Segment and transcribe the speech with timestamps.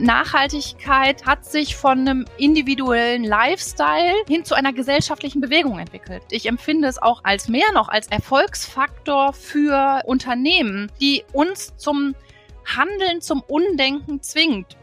[0.00, 6.22] Nachhaltigkeit hat sich von einem individuellen Lifestyle hin zu einer gesellschaftlichen Bewegung entwickelt.
[6.30, 12.14] Ich empfinde es auch als mehr noch als Erfolgsfaktor für Unternehmen, die uns zum
[12.64, 14.76] Handeln, zum Undenken zwingt.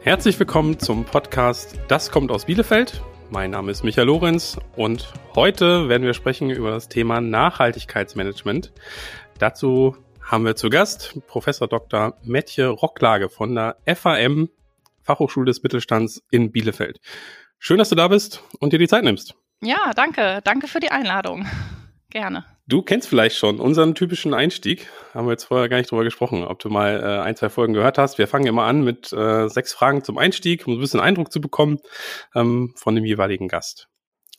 [0.00, 3.02] Herzlich willkommen zum Podcast Das kommt aus Bielefeld.
[3.30, 8.72] Mein Name ist Michael Lorenz und heute werden wir sprechen über das Thema Nachhaltigkeitsmanagement.
[9.38, 9.96] Dazu
[10.32, 12.16] haben wir zu Gast Professor Dr.
[12.22, 14.48] Metje Rocklage von der FAM
[15.02, 17.00] Fachhochschule des Mittelstands in Bielefeld.
[17.58, 19.34] Schön, dass du da bist und dir die Zeit nimmst.
[19.60, 20.40] Ja, danke.
[20.42, 21.46] Danke für die Einladung.
[22.08, 22.46] Gerne.
[22.66, 24.88] Du kennst vielleicht schon unseren typischen Einstieg.
[25.12, 27.74] Haben wir jetzt vorher gar nicht drüber gesprochen, ob du mal äh, ein, zwei Folgen
[27.74, 28.16] gehört hast.
[28.16, 31.42] Wir fangen immer an mit äh, sechs Fragen zum Einstieg, um ein bisschen Eindruck zu
[31.42, 31.78] bekommen
[32.34, 33.88] ähm, von dem jeweiligen Gast.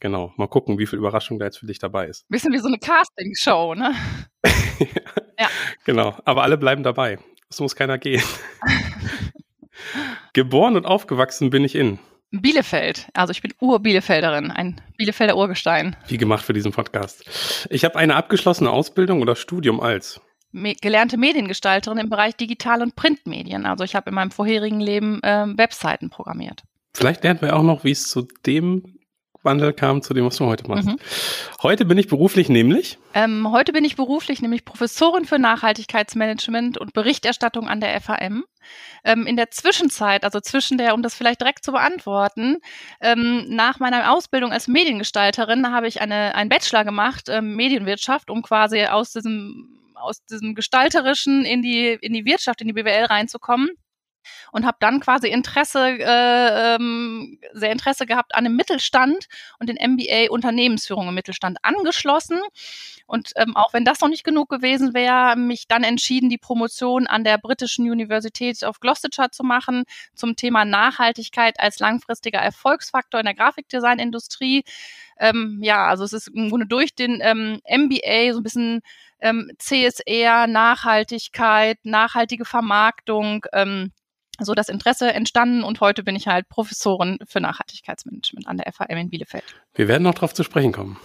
[0.04, 2.28] Genau, mal gucken, wie viel Überraschung da jetzt für dich dabei ist.
[2.28, 3.96] Bisschen wie so eine Castingshow, ne?
[5.40, 5.48] ja.
[5.86, 7.20] Genau, aber alle bleiben dabei.
[7.50, 8.22] Es muss keiner gehen.
[10.34, 12.00] Geboren und aufgewachsen bin ich in
[12.32, 13.08] Bielefeld.
[13.14, 15.96] Also ich bin Ur-Bielefelderin, ein Bielefelder Urgestein.
[16.10, 17.70] Wie gemacht für diesen Podcast.
[17.70, 20.20] Ich habe eine abgeschlossene Ausbildung oder Studium als
[20.52, 23.66] Me gelernte Mediengestalterin im Bereich Digital- und Printmedien.
[23.66, 26.64] Also ich habe in meinem vorherigen Leben ähm, Webseiten programmiert.
[26.94, 29.00] Vielleicht lernen wir auch noch, wie es zu dem
[29.44, 30.88] Wandel kam zu dem, was du heute machst.
[30.88, 30.98] Mhm.
[31.62, 32.98] Heute bin ich beruflich nämlich?
[33.14, 38.46] Ähm, heute bin ich beruflich nämlich Professorin für Nachhaltigkeitsmanagement und Berichterstattung an der FAM.
[39.04, 42.58] Ähm, in der Zwischenzeit, also zwischen der, um das vielleicht direkt zu beantworten,
[43.02, 48.42] ähm, nach meiner Ausbildung als Mediengestalterin habe ich eine, einen Bachelor gemacht, ähm, Medienwirtschaft, um
[48.42, 53.70] quasi aus diesem aus diesem gestalterischen in die in die Wirtschaft, in die BWL reinzukommen
[54.52, 59.28] und habe dann quasi Interesse, äh, ähm, sehr Interesse gehabt an dem Mittelstand
[59.60, 62.40] und den MBA Unternehmensführung im Mittelstand angeschlossen.
[63.06, 67.08] Und ähm, auch wenn das noch nicht genug gewesen wäre, mich dann entschieden, die Promotion
[67.08, 69.84] an der britischen Universität of Gloucestershire zu machen
[70.16, 74.64] zum Thema Nachhaltigkeit als langfristiger Erfolgsfaktor in der Grafikdesignindustrie.
[75.20, 78.82] Ähm, ja, also es ist im Grunde durch den ähm, MBA so ein bisschen
[79.20, 83.92] ähm, CSR, Nachhaltigkeit, nachhaltige Vermarktung, ähm,
[84.40, 88.98] so das Interesse entstanden und heute bin ich halt Professorin für Nachhaltigkeitsmanagement an der FAM
[88.98, 89.44] in Bielefeld.
[89.76, 91.00] Wir werden noch darauf zu sprechen kommen.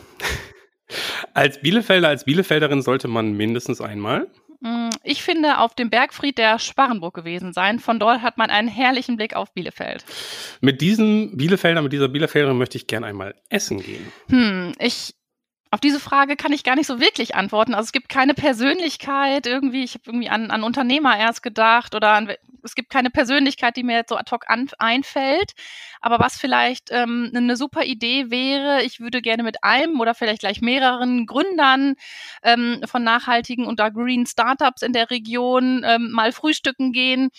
[1.34, 4.28] als Bielefelder, als Bielefelderin sollte man mindestens einmal
[4.60, 7.78] mm, ich finde, auf dem Bergfried der Sparrenburg gewesen sein.
[7.78, 10.04] Von dort hat man einen herrlichen Blick auf Bielefeld.
[10.60, 14.10] Mit diesem Bielefelder, mit dieser Bielefelderin möchte ich gerne einmal essen gehen.
[14.30, 15.14] Hm, ich
[15.70, 17.74] auf diese Frage kann ich gar nicht so wirklich antworten.
[17.74, 19.84] Also es gibt keine Persönlichkeit irgendwie.
[19.84, 23.82] Ich habe irgendwie an, an Unternehmer erst gedacht oder an, es gibt keine Persönlichkeit, die
[23.82, 25.52] mir jetzt so ad hoc an, einfällt.
[26.00, 30.40] Aber was vielleicht ähm, eine super Idee wäre, ich würde gerne mit einem oder vielleicht
[30.40, 31.94] gleich mehreren Gründern
[32.42, 37.30] ähm, von nachhaltigen und da Green Startups in der Region ähm, mal frühstücken gehen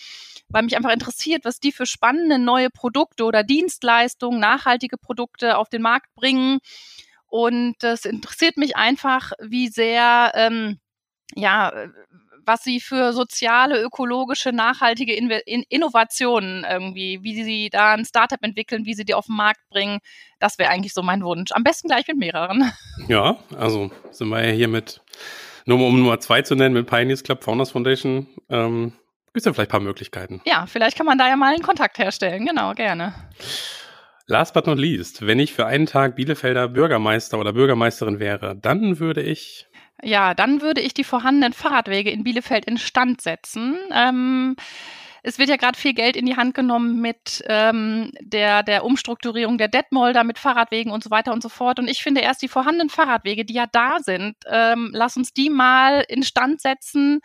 [0.52, 5.68] weil mich einfach interessiert, was die für spannende neue Produkte oder Dienstleistungen, nachhaltige Produkte auf
[5.68, 6.58] den Markt bringen
[7.30, 10.78] und das interessiert mich einfach, wie sehr, ähm,
[11.34, 11.72] ja,
[12.44, 18.42] was sie für soziale, ökologische, nachhaltige In In Innovationen irgendwie, wie sie da ein Startup
[18.42, 20.00] entwickeln, wie sie die auf den Markt bringen.
[20.40, 21.52] Das wäre eigentlich so mein Wunsch.
[21.52, 22.72] Am besten gleich mit mehreren.
[23.08, 25.00] Ja, also sind wir ja hier mit,
[25.64, 28.26] nur um Nummer zwei zu nennen, mit Pioneers Club Founders Foundation.
[28.48, 28.92] Ähm,
[29.32, 30.42] Gibt es ja vielleicht ein paar Möglichkeiten.
[30.44, 32.46] Ja, vielleicht kann man da ja mal einen Kontakt herstellen.
[32.46, 33.14] Genau, gerne.
[34.30, 39.00] Last but not least, wenn ich für einen Tag Bielefelder Bürgermeister oder Bürgermeisterin wäre, dann
[39.00, 39.66] würde ich.
[40.04, 43.76] Ja, dann würde ich die vorhandenen Fahrradwege in Bielefeld instand setzen.
[43.92, 44.54] Ähm,
[45.22, 49.58] es wird ja gerade viel Geld in die Hand genommen mit ähm, der, der Umstrukturierung
[49.58, 51.78] der Detmolder, mit Fahrradwegen und so weiter und so fort.
[51.78, 55.50] Und ich finde erst die vorhandenen Fahrradwege, die ja da sind, ähm, lass uns die
[55.50, 57.20] mal instand setzen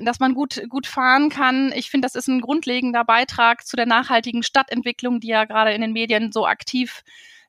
[0.00, 1.72] dass man gut, gut fahren kann.
[1.74, 5.82] Ich finde, das ist ein grundlegender Beitrag zu der nachhaltigen Stadtentwicklung, die ja gerade in
[5.82, 7.02] den Medien so aktiv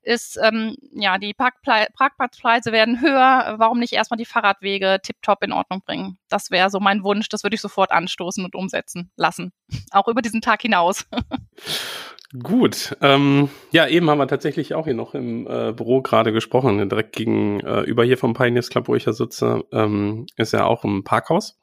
[0.10, 3.56] ist, ähm, ja, die Parkplatzpreise werden höher.
[3.58, 6.18] Warum nicht erstmal die Fahrradwege tiptop in Ordnung bringen?
[6.30, 7.30] Das wäre so mein Wunsch.
[7.30, 9.54] Das würde ich sofort anstoßen und umsetzen lassen.
[9.92, 11.06] Auch über diesen Tag hinaus.
[12.44, 12.98] Gut.
[13.02, 16.88] Ähm, ja, eben haben wir tatsächlich auch hier noch im äh, Büro gerade gesprochen.
[16.88, 20.84] Direkt gegenüber äh, hier vom Pioneers Club, wo ich ja sitze, ähm, ist ja auch
[20.84, 21.60] ein Parkhaus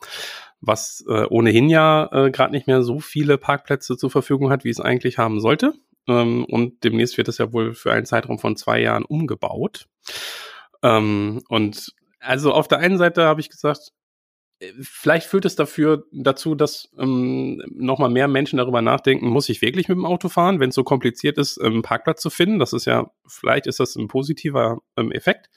[0.63, 4.71] was äh, ohnehin ja äh, gerade nicht mehr so viele Parkplätze zur Verfügung hat, wie
[4.71, 5.75] es eigentlich haben sollte.
[6.09, 9.87] Ähm, und demnächst wird es ja wohl für einen Zeitraum von zwei Jahren umgebaut.
[10.83, 13.93] Ähm, und also auf der einen Seite habe ich gesagt,
[14.59, 19.63] äh, vielleicht führt es dafür dazu, dass ähm, nochmal mehr Menschen darüber nachdenken, muss ich
[19.63, 22.59] wirklich mit dem Auto fahren, wenn es so kompliziert ist, einen Parkplatz zu finden.
[22.59, 25.51] Das ist ja, vielleicht ist das ein positiver ähm, Effekt.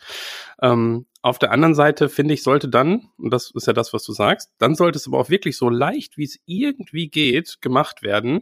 [0.61, 4.03] Ähm, auf der anderen Seite finde ich, sollte dann, und das ist ja das, was
[4.03, 8.03] du sagst, dann sollte es aber auch wirklich so leicht, wie es irgendwie geht, gemacht
[8.03, 8.41] werden,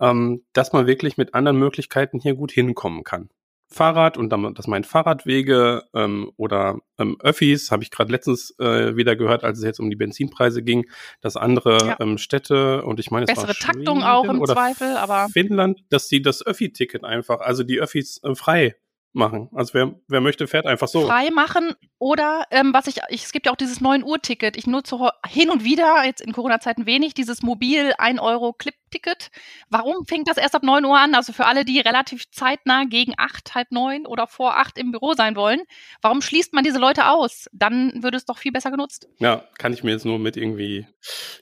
[0.00, 3.30] ähm, dass man wirklich mit anderen Möglichkeiten hier gut hinkommen kann.
[3.68, 8.96] Fahrrad und dann, das meint Fahrradwege ähm, oder ähm, Öffis, habe ich gerade letztens äh,
[8.96, 10.86] wieder gehört, als es jetzt um die Benzinpreise ging,
[11.20, 11.96] dass andere ja.
[12.00, 16.46] ähm, Städte und ich meine, bessere Taktung auch im Zweifel, aber Finnland, dass sie das
[16.46, 18.76] Öffi-Ticket einfach, also die Öffis äh, frei
[19.16, 19.48] machen.
[19.54, 21.06] Also wer, wer möchte, fährt einfach so.
[21.06, 24.56] Frei machen oder ähm, was ich, ich, es gibt ja auch dieses 9 Uhr Ticket.
[24.56, 24.96] Ich nutze
[25.26, 29.30] hin und wieder, jetzt in Corona-Zeiten wenig, dieses mobil 1 Euro Clip-Ticket.
[29.70, 31.14] Warum fängt das erst ab 9 Uhr an?
[31.14, 35.14] Also für alle, die relativ zeitnah gegen 8, halb 9 oder vor 8 im Büro
[35.14, 35.62] sein wollen.
[36.02, 37.46] Warum schließt man diese Leute aus?
[37.52, 39.08] Dann würde es doch viel besser genutzt.
[39.18, 40.86] Ja, kann ich mir jetzt nur mit irgendwie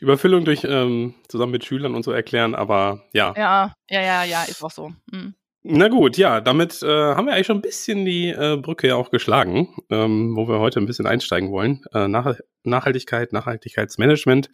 [0.00, 3.34] Überfüllung durch, ähm, zusammen mit Schülern und so erklären, aber ja.
[3.36, 4.92] Ja, ja, ja, ja, ist auch so.
[5.10, 5.34] Mhm.
[5.66, 8.96] Na gut, ja, damit äh, haben wir eigentlich schon ein bisschen die äh, Brücke ja
[8.96, 11.82] auch geschlagen, ähm, wo wir heute ein bisschen einsteigen wollen.
[11.94, 14.50] Äh, Nach Nachhaltigkeit, Nachhaltigkeitsmanagement.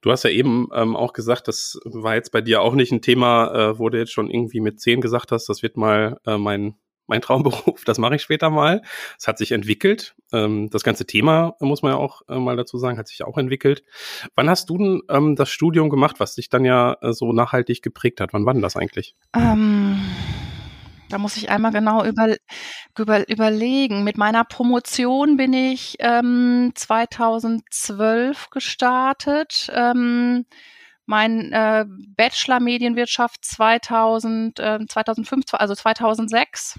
[0.00, 3.02] Du hast ja eben ähm, auch gesagt, das war jetzt bei dir auch nicht ein
[3.02, 6.36] Thema, äh, wo du jetzt schon irgendwie mit zehn gesagt hast, das wird mal äh,
[6.38, 6.74] mein
[7.12, 8.80] mein Traumberuf, das mache ich später mal.
[9.18, 10.14] Es hat sich entwickelt.
[10.32, 13.36] Ähm, das ganze Thema, muss man ja auch äh, mal dazu sagen, hat sich auch
[13.36, 13.84] entwickelt.
[14.34, 17.82] Wann hast du denn ähm, das Studium gemacht, was dich dann ja äh, so nachhaltig
[17.82, 18.32] geprägt hat?
[18.32, 19.14] Wann war denn das eigentlich?
[19.36, 20.00] Ähm,
[21.10, 22.34] da muss ich einmal genau über,
[22.98, 24.04] über, überlegen.
[24.04, 29.70] Mit meiner Promotion bin ich 2012 gestartet.
[31.04, 31.84] mein äh,
[32.16, 36.78] Bachelor Medienwirtschaft 2000, äh, 2005, also 2006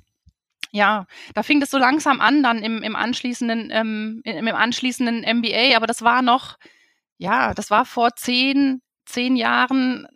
[0.73, 1.05] ja,
[1.35, 5.77] da fing das so langsam an, dann im, im anschließenden, ähm, im, im anschließenden MBA,
[5.77, 6.57] aber das war noch,
[7.17, 10.07] ja, das war vor zehn, zehn Jahren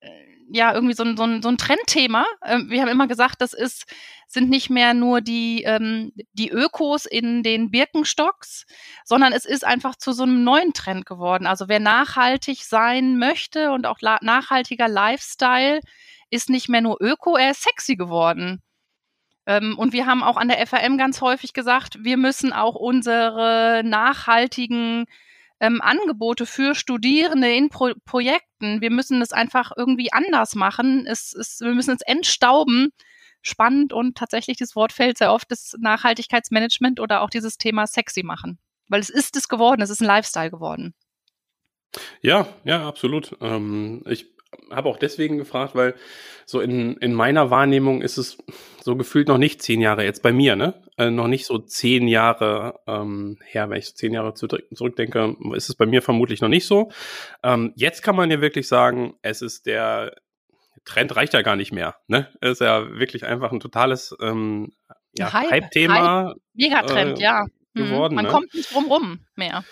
[0.00, 0.08] äh,
[0.50, 2.26] ja irgendwie so ein, so ein, so ein Trendthema.
[2.44, 3.84] Ähm, wir haben immer gesagt, das ist,
[4.26, 8.66] sind nicht mehr nur die, ähm, die Ökos in den Birkenstocks,
[9.04, 11.46] sondern es ist einfach zu so einem neuen Trend geworden.
[11.46, 15.78] Also wer nachhaltig sein möchte und auch nachhaltiger Lifestyle,
[16.28, 18.62] ist nicht mehr nur Öko, er ist sexy geworden.
[19.46, 23.82] Ähm, und wir haben auch an der FAM ganz häufig gesagt, wir müssen auch unsere
[23.84, 25.06] nachhaltigen
[25.60, 31.06] ähm, Angebote für Studierende in Pro Projekten, wir müssen es einfach irgendwie anders machen.
[31.06, 32.92] Es, es, wir müssen es entstauben.
[33.44, 38.22] Spannend und tatsächlich das Wort fällt sehr oft, das Nachhaltigkeitsmanagement oder auch dieses Thema sexy
[38.22, 38.58] machen.
[38.88, 40.94] Weil es ist es geworden, es ist ein Lifestyle geworden.
[42.20, 43.36] Ja, ja, absolut.
[43.40, 44.26] Ähm, ich
[44.70, 45.94] habe auch deswegen gefragt, weil
[46.46, 48.38] so in, in meiner Wahrnehmung ist es
[48.82, 50.82] so gefühlt noch nicht zehn Jahre jetzt bei mir, ne?
[50.96, 55.68] Äh, noch nicht so zehn Jahre ähm, her, wenn ich so zehn Jahre zurückdenke, ist
[55.68, 56.90] es bei mir vermutlich noch nicht so.
[57.42, 60.14] Ähm, jetzt kann man ja wirklich sagen, es ist der
[60.84, 62.28] Trend reicht ja gar nicht mehr, ne?
[62.40, 64.72] Es ist ja wirklich einfach ein totales ähm,
[65.16, 66.28] ja, Hype-Thema.
[66.28, 67.46] Hype, Megatrend, äh, ja.
[67.74, 67.84] Mhm.
[67.84, 68.30] Geworden, Man ne?
[68.30, 69.64] kommt nicht drum rum mehr.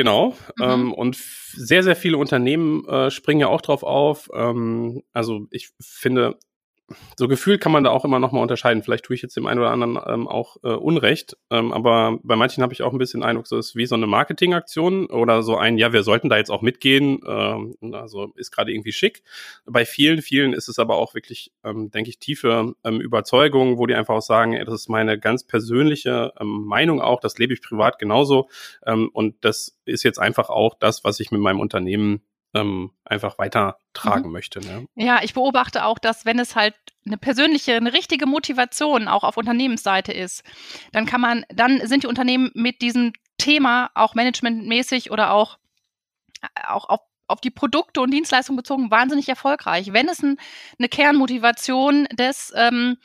[0.00, 0.34] Genau.
[0.56, 0.64] Mhm.
[0.64, 4.30] Ähm, und sehr, sehr viele Unternehmen äh, springen ja auch drauf auf.
[4.32, 6.38] Ähm, also ich finde,
[7.16, 8.82] so gefühlt kann man da auch immer noch mal unterscheiden.
[8.82, 12.36] Vielleicht tue ich jetzt dem einen oder anderen ähm, auch äh, Unrecht, ähm, aber bei
[12.36, 15.56] manchen habe ich auch ein bisschen Eindruck, so ist wie so eine Marketingaktion oder so
[15.56, 19.22] ein, ja, wir sollten da jetzt auch mitgehen, ähm, also ist gerade irgendwie schick.
[19.66, 23.86] Bei vielen, vielen ist es aber auch wirklich, ähm, denke ich, tiefe ähm, Überzeugung, wo
[23.86, 27.54] die einfach auch sagen, ey, das ist meine ganz persönliche ähm, Meinung auch, das lebe
[27.54, 28.48] ich privat genauso
[28.86, 32.22] ähm, und das ist jetzt einfach auch das, was ich mit meinem Unternehmen
[32.54, 34.32] ähm, einfach weitertragen mhm.
[34.32, 34.60] möchte.
[34.60, 34.86] Ne?
[34.94, 36.74] Ja, ich beobachte auch, dass wenn es halt
[37.06, 40.42] eine persönliche, eine richtige Motivation auch auf Unternehmensseite ist,
[40.92, 45.58] dann kann man, dann sind die Unternehmen mit diesem Thema auch managementmäßig oder auch,
[46.42, 49.92] äh, auch auf auf die Produkte und Dienstleistungen bezogen wahnsinnig erfolgreich.
[49.92, 50.36] Wenn es ein,
[50.78, 52.96] eine Kernmotivation des ähm,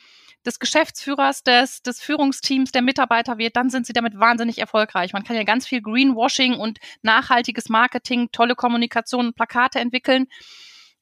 [0.46, 5.12] des Geschäftsführers, des, des Führungsteams, der Mitarbeiter wird, dann sind sie damit wahnsinnig erfolgreich.
[5.12, 10.26] Man kann ja ganz viel Greenwashing und nachhaltiges Marketing, tolle Kommunikation und Plakate entwickeln.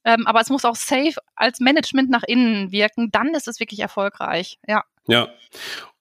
[0.04, 3.10] Ähm, aber es muss auch safe als Management nach innen wirken.
[3.10, 4.58] Dann ist es wirklich erfolgreich.
[4.66, 4.84] Ja.
[5.06, 5.28] Ja.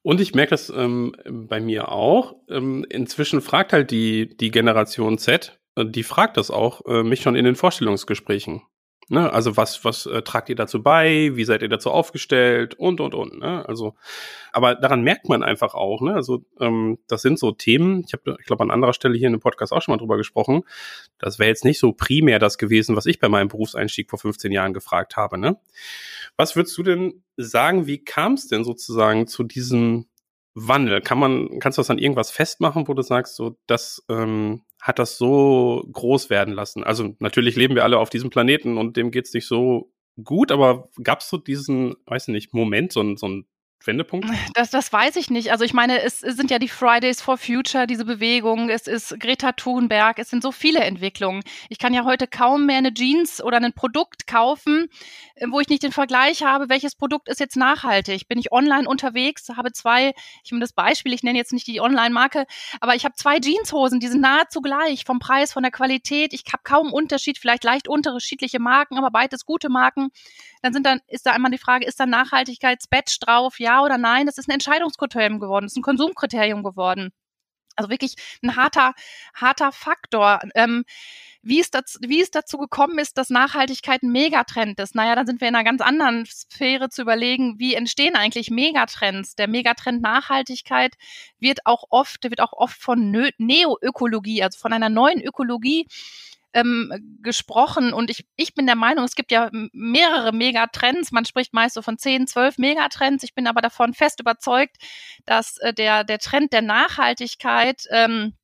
[0.02, 2.36] Und ich merke das ähm, bei mir auch.
[2.48, 7.22] Ähm, inzwischen fragt halt die, die Generation Z, äh, die fragt das auch äh, mich
[7.22, 8.62] schon in den Vorstellungsgesprächen.
[9.08, 9.30] Ne?
[9.32, 11.32] Also was, was äh, tragt ihr dazu bei?
[11.34, 12.74] Wie seid ihr dazu aufgestellt?
[12.74, 13.38] Und, und, und.
[13.38, 13.66] Ne?
[13.68, 13.94] Also,
[14.52, 16.14] aber daran merkt man einfach auch, ne?
[16.14, 19.34] Also, ähm, das sind so Themen, ich habe, ich glaube, an anderer Stelle hier in
[19.34, 20.62] dem Podcast auch schon mal drüber gesprochen.
[21.18, 24.52] Das wäre jetzt nicht so primär das gewesen, was ich bei meinem Berufseinstieg vor 15
[24.52, 25.36] Jahren gefragt habe.
[25.36, 25.58] Ne?
[26.36, 30.06] Was würdest du denn sagen, wie kam es denn sozusagen zu diesem
[30.54, 31.02] Wandel?
[31.02, 34.98] Kann man, kannst du das an irgendwas festmachen, wo du sagst, so, das ähm, hat
[34.98, 36.84] das so groß werden lassen?
[36.84, 39.90] Also natürlich leben wir alle auf diesem Planeten und dem geht's nicht so
[40.22, 43.46] gut, aber gab es so diesen, weiß nicht, Moment, so so ein
[43.86, 44.28] Wendepunkt?
[44.54, 45.50] Das, das weiß ich nicht.
[45.50, 49.52] Also ich meine, es, sind ja die Fridays for Future, diese Bewegung, es ist Greta
[49.52, 51.42] Thunberg, es sind so viele Entwicklungen.
[51.68, 54.88] Ich kann ja heute kaum mehr eine Jeans oder ein Produkt kaufen,
[55.34, 58.28] äh, wo ich nicht den Vergleich habe, welches Produkt ist jetzt nachhaltig.
[58.28, 60.14] Bin ich online unterwegs, habe zwei,
[60.44, 62.46] ich nehme das Beispiel, ich nenne jetzt nicht die Online-Marke,
[62.80, 66.32] aber ich habe zwei Jeanshosen, die sind nahezu gleich vom Preis, von der Qualität.
[66.32, 70.10] Ich habe kaum Unterschied, vielleicht leicht unterschiedliche Marken, aber beides gute Marken.
[70.64, 73.60] Dann sind dann, ist da einmal die Frage, ist da Nachhaltigkeitsbatch drauf?
[73.60, 74.24] Ja oder nein?
[74.24, 77.10] Das ist ein Entscheidungskriterium geworden, das ist ein Konsumkriterium geworden.
[77.76, 78.94] Also wirklich ein harter,
[79.34, 80.40] harter Faktor.
[80.54, 80.86] Ähm,
[81.42, 84.94] wie es, dazu, wie es dazu gekommen ist, dass Nachhaltigkeit ein Megatrend ist.
[84.94, 89.36] Naja, dann sind wir in einer ganz anderen Sphäre zu überlegen, wie entstehen eigentlich Megatrends.
[89.36, 90.94] Der Megatrend Nachhaltigkeit
[91.40, 95.86] wird auch oft, wird auch oft von Neoökologie, also von einer neuen Ökologie
[96.54, 101.12] ähm, gesprochen und ich, ich bin der Meinung, es gibt ja mehrere Megatrends.
[101.12, 103.24] Man spricht meist so von 10, 12 Megatrends.
[103.24, 104.76] Ich bin aber davon fest überzeugt,
[105.26, 108.34] dass äh, der, der Trend der Nachhaltigkeit ähm,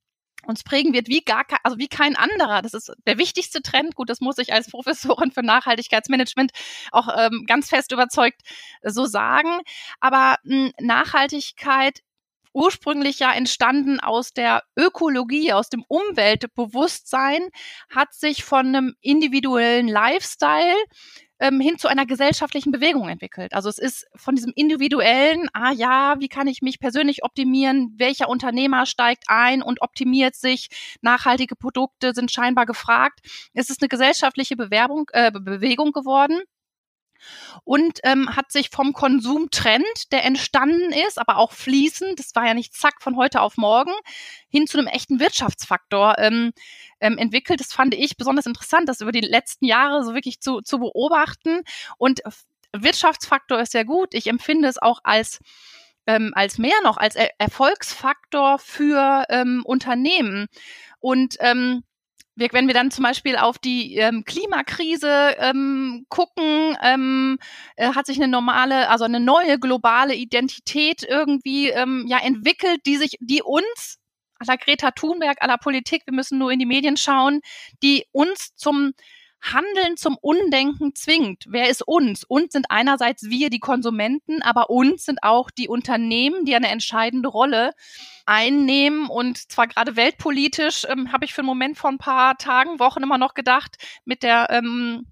[0.45, 2.61] uns prägen wird wie gar also wie kein anderer.
[2.61, 3.95] Das ist der wichtigste Trend.
[3.95, 6.51] Gut, das muss ich als Professorin für Nachhaltigkeitsmanagement
[6.91, 8.41] auch ähm, ganz fest überzeugt
[8.83, 9.59] so sagen.
[9.99, 11.99] Aber mh, Nachhaltigkeit
[12.53, 17.49] ursprünglich ja entstanden aus der Ökologie, aus dem Umweltbewusstsein,
[17.89, 20.75] hat sich von einem individuellen Lifestyle
[21.41, 23.53] ähm, hin zu einer gesellschaftlichen Bewegung entwickelt.
[23.53, 28.29] Also es ist von diesem individuellen, ah ja, wie kann ich mich persönlich optimieren, welcher
[28.29, 30.69] Unternehmer steigt ein und optimiert sich,
[31.01, 33.19] nachhaltige Produkte sind scheinbar gefragt.
[33.53, 36.41] Es ist eine gesellschaftliche Bewerbung, äh, Bewegung geworden
[37.63, 42.53] und ähm, hat sich vom Konsumtrend, der entstanden ist, aber auch fließend, das war ja
[42.53, 43.91] nicht zack von heute auf morgen,
[44.49, 46.51] hin zu einem echten Wirtschaftsfaktor ähm,
[46.99, 47.59] ähm, entwickelt.
[47.59, 51.61] Das fand ich besonders interessant, das über die letzten Jahre so wirklich zu, zu beobachten.
[51.97, 52.21] Und
[52.73, 54.13] Wirtschaftsfaktor ist sehr gut.
[54.13, 55.39] Ich empfinde es auch als
[56.07, 60.47] ähm, als mehr noch als er Erfolgsfaktor für ähm, Unternehmen.
[60.99, 61.83] Und ähm,
[62.35, 67.37] wir, wenn wir dann zum Beispiel auf die ähm, Klimakrise ähm, gucken, ähm,
[67.75, 72.97] äh, hat sich eine normale, also eine neue globale Identität irgendwie ähm, ja entwickelt, die
[72.97, 73.99] sich, die uns
[74.39, 77.41] à la Greta Thunberg, à la Politik, wir müssen nur in die Medien schauen,
[77.83, 78.93] die uns zum
[79.41, 81.45] Handeln zum Undenken zwingt.
[81.49, 82.23] Wer ist uns?
[82.23, 87.29] Uns sind einerseits wir, die Konsumenten, aber uns sind auch die Unternehmen, die eine entscheidende
[87.29, 87.73] Rolle
[88.25, 89.09] einnehmen.
[89.09, 93.03] Und zwar gerade weltpolitisch ähm, habe ich für einen Moment vor ein paar Tagen, Wochen
[93.03, 95.07] immer noch gedacht, mit der ähm,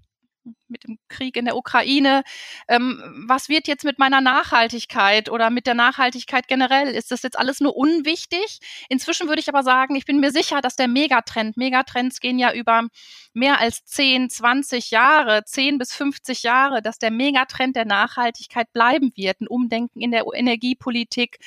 [0.68, 2.22] mit dem Krieg in der Ukraine.
[2.68, 6.88] Ähm, was wird jetzt mit meiner Nachhaltigkeit oder mit der Nachhaltigkeit generell?
[6.88, 8.60] Ist das jetzt alles nur unwichtig?
[8.88, 12.52] Inzwischen würde ich aber sagen, ich bin mir sicher, dass der Megatrend, Megatrends gehen ja
[12.52, 12.88] über
[13.32, 19.12] mehr als 10, 20 Jahre, 10 bis 50 Jahre, dass der Megatrend der Nachhaltigkeit bleiben
[19.14, 19.40] wird.
[19.40, 21.38] Ein Umdenken in der Energiepolitik,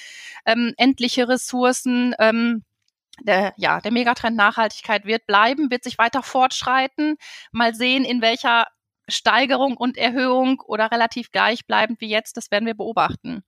[0.45, 2.63] ähm, endliche Ressourcen, ähm,
[3.21, 7.17] der, ja, der Megatrend Nachhaltigkeit wird bleiben, wird sich weiter fortschreiten.
[7.51, 8.65] Mal sehen, in welcher
[9.07, 13.43] Steigerung und Erhöhung oder relativ gleichbleibend wie jetzt, das werden wir beobachten.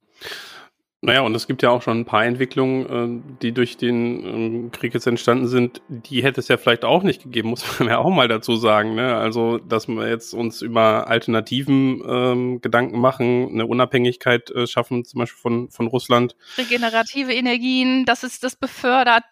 [1.06, 4.72] Naja, und es gibt ja auch schon ein paar Entwicklungen, äh, die durch den ähm,
[4.72, 5.82] Krieg jetzt entstanden sind.
[5.88, 8.96] Die hätte es ja vielleicht auch nicht gegeben, muss man ja auch mal dazu sagen.
[8.96, 9.16] Ne?
[9.16, 15.20] Also, dass wir jetzt uns über Alternativen ähm, Gedanken machen, eine Unabhängigkeit äh, schaffen, zum
[15.20, 16.36] Beispiel von, von Russland.
[16.58, 19.24] Regenerative Energien, das ist das befördert,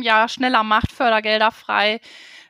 [0.00, 2.00] ja, schneller macht, Fördergelder frei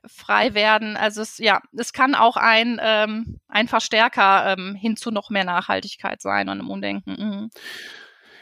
[0.08, 0.96] frei werden.
[0.96, 5.44] Also es, ja, es kann auch ein, ähm, ein Verstärker ähm, hin zu noch mehr
[5.44, 7.10] Nachhaltigkeit sein und im Umdenken.
[7.10, 7.50] Mhm.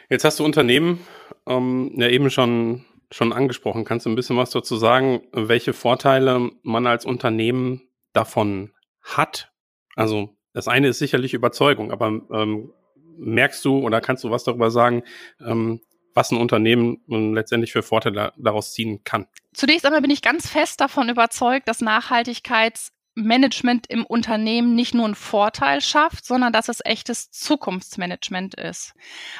[0.08, 1.00] Jetzt hast du Unternehmen
[1.46, 3.84] ähm, ja eben schon, schon angesprochen.
[3.84, 9.52] Kannst du ein bisschen was dazu sagen, welche Vorteile man als Unternehmen davon hat?
[9.96, 12.72] Also das eine ist sicherlich Überzeugung, aber ähm,
[13.16, 15.02] merkst du oder kannst du was darüber sagen,
[15.40, 15.80] ähm,
[16.14, 19.26] was ein Unternehmen letztendlich für Vorteile daraus ziehen kann.
[19.52, 25.14] Zunächst einmal bin ich ganz fest davon überzeugt, dass Nachhaltigkeitsmanagement im Unternehmen nicht nur einen
[25.14, 28.94] Vorteil schafft, sondern dass es echtes Zukunftsmanagement ist.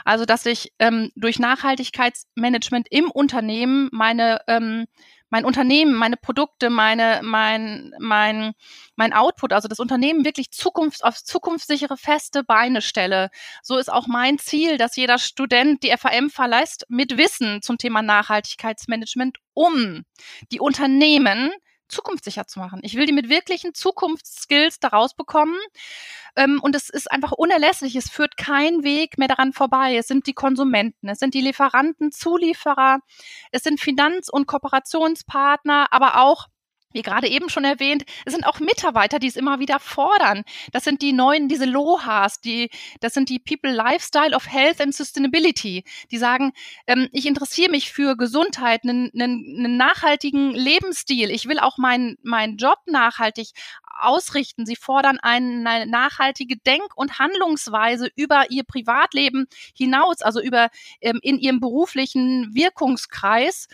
[0.05, 4.87] Also dass ich ähm, durch Nachhaltigkeitsmanagement im Unternehmen meine ähm,
[5.35, 8.53] mein Unternehmen, meine Produkte, meine, mein, mein,
[8.95, 13.31] mein Output, also das Unternehmen wirklich Zukunft, auf zukunftssichere, feste Beine stelle.
[13.61, 18.01] So ist auch mein Ziel, dass jeder Student die FAM verlässt mit Wissen zum Thema
[18.01, 20.05] Nachhaltigkeitsmanagement, um
[20.53, 21.51] die Unternehmen
[21.89, 22.81] zukunftssicher zu machen.
[22.83, 25.59] Ich will die mit wirklichen Zukunftsskills daraus bekommen.
[26.37, 27.97] Ähm, und es ist einfach unerlässlich.
[27.97, 29.97] Es führt kein Weg mehr daran vorbei.
[29.97, 33.01] Es sind die Konsumenten, es sind die Lieferanten, Zulieferer,
[33.53, 36.49] es sind Finanz- und Kooperationspartner, aber auch
[36.95, 40.45] wie gerade eben schon erwähnt, es sind auch Mitarbeiter, die es immer wieder fordern.
[40.73, 42.71] Das sind die neuen, diese LOHAs, die,
[43.01, 45.85] das sind die People Lifestyle of Health and Sustainability.
[46.11, 46.53] Die sagen,
[46.87, 51.31] ähm, ich interessiere mich für Gesundheit, einen, einen, einen nachhaltigen Lebensstil.
[51.31, 53.49] Ich will auch meinen meinen Job nachhaltig
[54.01, 54.67] ausrichten.
[54.67, 59.47] Sie fordern eine nachhaltige Denk- und Handlungsweise über ihr Privatleben
[59.77, 60.71] hinaus, also über
[61.01, 63.69] ähm, in ihrem beruflichen Wirkungskreis.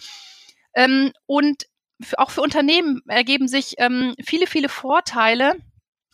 [0.74, 1.66] Ähm, und
[2.16, 5.56] auch für Unternehmen ergeben sich ähm, viele, viele Vorteile.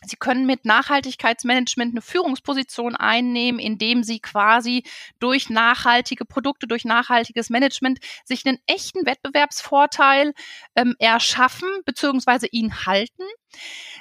[0.05, 4.83] Sie können mit Nachhaltigkeitsmanagement eine Führungsposition einnehmen, indem Sie quasi
[5.19, 10.33] durch nachhaltige Produkte, durch nachhaltiges Management sich einen echten Wettbewerbsvorteil
[10.75, 12.47] ähm, erschaffen bzw.
[12.51, 13.23] ihn halten.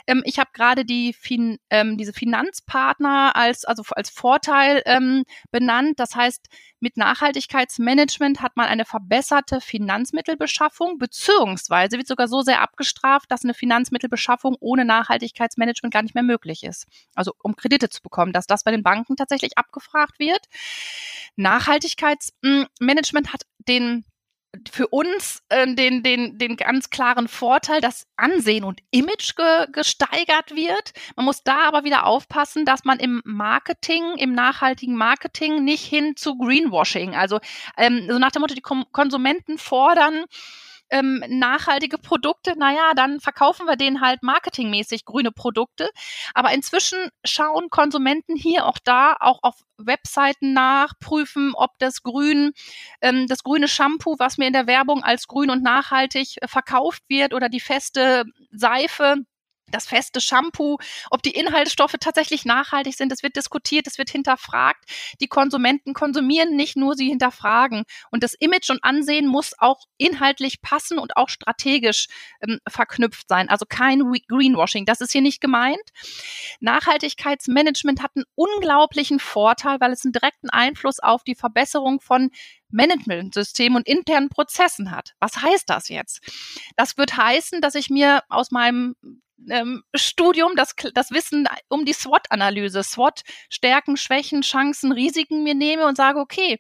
[0.07, 5.99] Ähm, ich habe gerade die fin ähm, diese Finanzpartner als also als Vorteil ähm, benannt.
[5.99, 6.49] Das heißt,
[6.81, 13.55] mit Nachhaltigkeitsmanagement hat man eine verbesserte Finanzmittelbeschaffung beziehungsweise wird sogar so sehr abgestraft, dass eine
[13.55, 16.87] Finanzmittelbeschaffung ohne Nachhaltigkeitsmanagement gar nicht mehr möglich ist.
[17.15, 20.47] Also um Kredite zu bekommen, dass das bei den Banken tatsächlich abgefragt wird.
[21.37, 24.05] Nachhaltigkeitsmanagement hat den
[24.71, 30.55] für uns äh, den, den, den ganz klaren Vorteil, dass Ansehen und Image ge, gesteigert
[30.55, 30.93] wird.
[31.17, 36.17] Man muss da aber wieder aufpassen, dass man im Marketing, im nachhaltigen Marketing nicht hin
[36.17, 37.41] zu Greenwashing, also
[37.77, 40.25] ähm, so nach dem Motto, die Konsumenten fordern,
[40.91, 45.91] ähm, nachhaltige Produkte, naja, dann verkaufen wir denen halt marketingmäßig grüne Produkte.
[46.35, 52.53] Aber inzwischen schauen Konsumenten hier auch da auch auf Webseiten nachprüfen, ob das Grün,
[53.01, 57.03] ähm, das grüne Shampoo, was mir in der Werbung als grün und nachhaltig äh, verkauft
[57.09, 59.17] wird, oder die feste Seife,
[59.71, 60.79] das feste Shampoo,
[61.11, 64.85] ob die Inhaltsstoffe tatsächlich nachhaltig sind, das wird diskutiert, das wird hinterfragt.
[65.21, 67.85] Die Konsumenten konsumieren nicht nur, sie hinterfragen.
[68.11, 72.07] Und das Image und Ansehen muss auch inhaltlich passen und auch strategisch
[72.41, 73.49] ähm, verknüpft sein.
[73.49, 75.77] Also kein Greenwashing, das ist hier nicht gemeint.
[76.61, 82.31] Nachhaltigkeitsmanagement hat einen unglaublichen Vorteil, weil es einen direkten Einfluss auf die Verbesserung von
[82.71, 85.15] Managementsystemen und internen Prozessen hat.
[85.21, 86.21] Was heißt das jetzt?
[86.77, 88.97] Das wird heißen, dass ich mir aus meinem
[89.51, 95.87] ähm, Studium das, das Wissen um die SWOT-Analyse, SWOT, Stärken, Schwächen, Chancen, Risiken mir nehme
[95.87, 96.59] und sage, okay,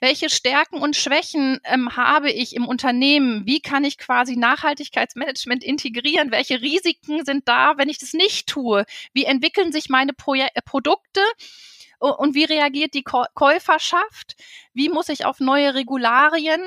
[0.00, 3.46] welche Stärken und Schwächen ähm, habe ich im Unternehmen?
[3.46, 6.30] Wie kann ich quasi Nachhaltigkeitsmanagement integrieren?
[6.30, 8.84] Welche Risiken sind da, wenn ich das nicht tue?
[9.12, 11.20] Wie entwickeln sich meine Pro äh, Produkte?
[12.00, 14.34] Und wie reagiert die Käuferschaft?
[14.74, 16.60] Wie muss ich auf neue Regularien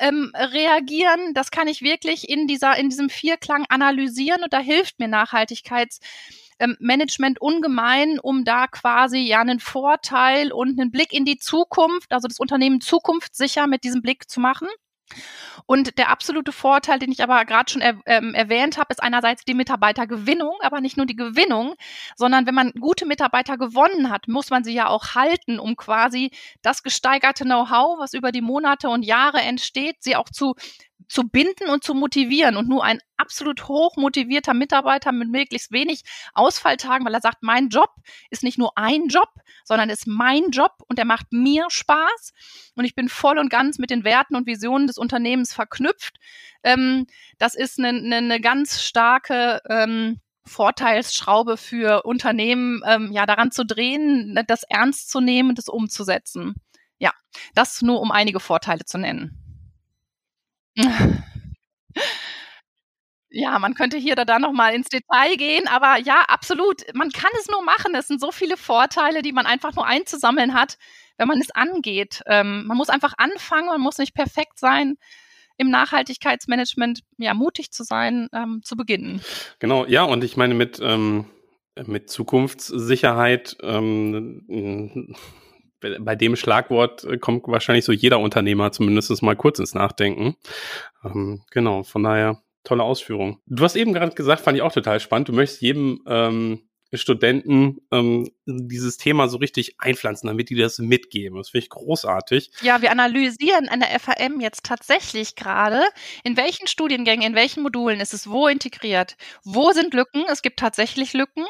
[0.00, 1.34] ähm, reagieren.
[1.34, 6.00] Das kann ich wirklich in dieser, in diesem Vierklang analysieren und da hilft mir Nachhaltigkeits
[6.58, 6.76] ähm,
[7.40, 12.38] ungemein, um da quasi ja einen Vorteil und einen Blick in die Zukunft, also das
[12.38, 14.68] Unternehmen zukunftssicher mit diesem Blick zu machen.
[15.66, 19.44] Und der absolute Vorteil, den ich aber gerade schon er, ähm, erwähnt habe, ist einerseits
[19.44, 21.74] die Mitarbeitergewinnung, aber nicht nur die Gewinnung,
[22.16, 26.30] sondern wenn man gute Mitarbeiter gewonnen hat, muss man sie ja auch halten, um quasi
[26.62, 30.54] das gesteigerte Know-how, was über die Monate und Jahre entsteht, sie auch zu
[31.10, 32.56] zu binden und zu motivieren.
[32.56, 36.02] Und nur ein absolut hoch motivierter Mitarbeiter mit möglichst wenig
[36.34, 37.90] Ausfalltagen, weil er sagt, mein Job
[38.30, 39.28] ist nicht nur ein Job,
[39.64, 42.32] sondern ist mein Job und der macht mir Spaß.
[42.76, 46.16] Und ich bin voll und ganz mit den Werten und Visionen des Unternehmens verknüpft.
[46.62, 47.06] Ähm,
[47.38, 53.64] das ist eine, eine, eine ganz starke ähm, Vorteilsschraube für Unternehmen, ähm, ja, daran zu
[53.64, 56.54] drehen, das ernst zu nehmen, das umzusetzen.
[56.98, 57.12] Ja,
[57.54, 59.39] das nur um einige Vorteile zu nennen.
[63.32, 66.82] Ja, man könnte hier oder da noch mal ins Detail gehen, aber ja, absolut.
[66.94, 67.94] Man kann es nur machen.
[67.94, 70.78] Es sind so viele Vorteile, die man einfach nur einzusammeln hat,
[71.16, 72.22] wenn man es angeht.
[72.26, 74.96] Ähm, man muss einfach anfangen, man muss nicht perfekt sein
[75.58, 79.20] im Nachhaltigkeitsmanagement, ja, mutig zu sein, ähm, zu beginnen.
[79.58, 81.26] Genau, ja, und ich meine, mit, ähm,
[81.86, 85.14] mit Zukunftssicherheit ähm,
[85.80, 90.36] bei dem Schlagwort äh, kommt wahrscheinlich so jeder Unternehmer zumindest mal kurz ins Nachdenken.
[91.04, 93.40] Ähm, genau, von daher tolle Ausführung.
[93.46, 96.60] Du hast eben gerade gesagt, fand ich auch total spannend, du möchtest jedem ähm,
[96.92, 101.38] Studenten ähm, dieses Thema so richtig einpflanzen, damit die das mitgeben.
[101.38, 102.50] Das finde ich großartig.
[102.62, 105.82] Ja, wir analysieren an der FAM jetzt tatsächlich gerade,
[106.24, 109.16] in welchen Studiengängen, in welchen Modulen ist es wo integriert.
[109.44, 110.24] Wo sind Lücken?
[110.28, 111.44] Es gibt tatsächlich Lücken.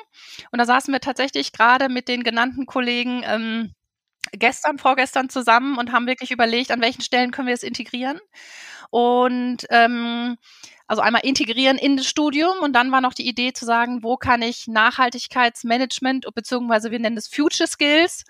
[0.53, 3.73] Und da saßen wir tatsächlich gerade mit den genannten Kollegen ähm,
[4.33, 8.21] gestern, vorgestern zusammen und haben wirklich überlegt, an welchen Stellen können wir es integrieren.
[8.91, 10.37] Und ähm,
[10.91, 14.17] also einmal integrieren in das Studium und dann war noch die Idee zu sagen, wo
[14.17, 18.25] kann ich Nachhaltigkeitsmanagement beziehungsweise wir nennen es Future Skills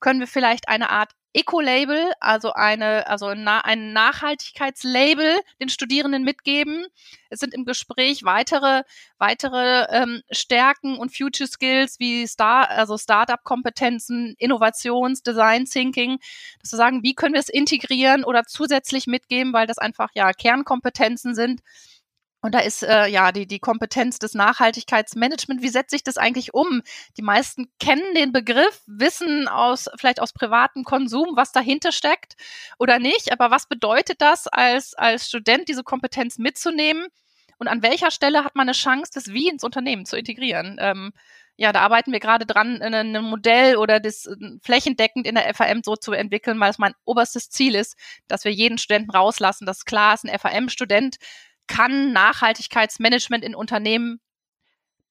[0.00, 6.86] können wir vielleicht eine Art Eco-Label, also eine, also ein Nachhaltigkeitslabel den Studierenden mitgeben.
[7.28, 8.84] Es sind im Gespräch weitere,
[9.18, 16.18] weitere ähm, Stärken und Future Skills wie Star, also Startup-Kompetenzen, Innovations-, Design Thinking,
[16.62, 20.32] dass wir sagen, wie können wir es integrieren oder zusätzlich mitgeben, weil das einfach ja
[20.32, 21.60] Kernkompetenzen sind
[22.46, 25.62] und da ist äh, ja die, die Kompetenz des Nachhaltigkeitsmanagement.
[25.62, 26.82] Wie setze ich das eigentlich um?
[27.16, 32.36] Die meisten kennen den Begriff, wissen aus vielleicht aus privatem Konsum, was dahinter steckt
[32.78, 33.32] oder nicht.
[33.32, 37.08] Aber was bedeutet das als, als Student, diese Kompetenz mitzunehmen?
[37.58, 40.76] Und an welcher Stelle hat man eine Chance, das wie ins Unternehmen zu integrieren?
[40.78, 41.12] Ähm,
[41.56, 45.80] ja, da arbeiten wir gerade dran, ein Modell oder das äh, flächendeckend in der FAM
[45.82, 47.96] so zu entwickeln, weil es mein oberstes Ziel ist,
[48.28, 51.16] dass wir jeden Studenten rauslassen, dass klar ist, ein FAM-Student
[51.66, 54.20] kann Nachhaltigkeitsmanagement in Unternehmen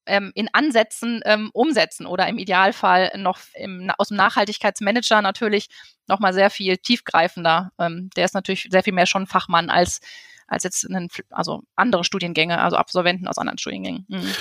[0.06, 5.68] ähm, in Ansätzen ähm, umsetzen oder im Idealfall noch im, aus dem Nachhaltigkeitsmanager natürlich
[6.08, 7.72] nochmal sehr viel tiefgreifender.
[7.80, 10.02] Ähm, der ist natürlich sehr viel mehr schon Fachmann als,
[10.48, 14.06] als jetzt einen, also andere Studiengänge, also Absolventen aus anderen Studiengängen.
[14.08, 14.32] Mhm.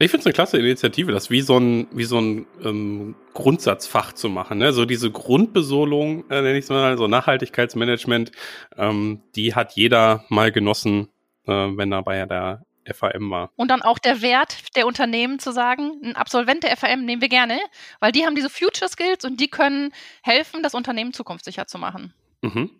[0.00, 4.12] Ich finde es eine klasse Initiative, das wie so ein, wie so ein ähm, Grundsatzfach
[4.12, 4.58] zu machen.
[4.58, 4.72] Ne?
[4.72, 8.30] So diese Grundbesolung, äh, nenne ich es mal, so Nachhaltigkeitsmanagement,
[8.76, 11.08] ähm, die hat jeder mal genossen
[11.48, 13.50] äh, wenn er bei der FAM war.
[13.56, 17.28] Und dann auch der Wert der Unternehmen zu sagen, ein Absolvent der FAM nehmen wir
[17.28, 17.58] gerne,
[18.00, 22.14] weil die haben diese Future Skills und die können helfen, das Unternehmen zukunftssicher zu machen.
[22.42, 22.70] Mhm.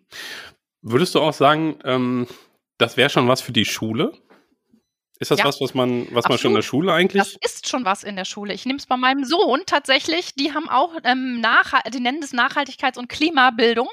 [0.81, 2.27] Würdest du auch sagen, ähm,
[2.77, 4.13] das wäre schon was für die Schule?
[5.21, 7.21] Ist das ja, was, was man, was man schon in der Schule eigentlich?
[7.21, 8.53] Das ist schon was in der Schule.
[8.53, 10.33] Ich nehme es bei meinem Sohn tatsächlich.
[10.35, 13.89] Die haben auch ähm, Nachhalt, die nennen es Nachhaltigkeits- und Klimabildung.